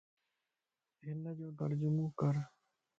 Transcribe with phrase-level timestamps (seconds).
[1.09, 2.35] انَ جو ترجمو ڪَر